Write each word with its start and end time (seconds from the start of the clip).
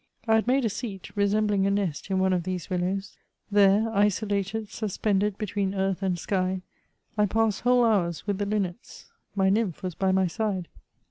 I 0.27 0.33
had 0.33 0.47
made 0.47 0.65
a 0.65 0.69
seat, 0.69 1.11
resembling 1.15 1.67
a 1.67 1.69
nest> 1.69 2.09
in 2.09 2.17
one 2.17 2.33
of 2.33 2.41
these 2.41 2.71
willows; 2.71 3.17
there, 3.51 3.87
isolated, 3.93 4.69
suspended 4.69 5.37
between 5.37 5.75
earth 5.75 6.01
and 6.01 6.17
sky, 6.17 6.63
I 7.19 7.27
passed 7.27 7.61
whole 7.61 7.85
hours 7.85 8.25
with 8.25 8.39
the 8.39 8.47
linnets. 8.47 9.11
My 9.35 9.51
nymph 9.51 9.83
was 9.83 9.93
by 9.93 10.11
my 10.11 10.25
side. 10.25 10.69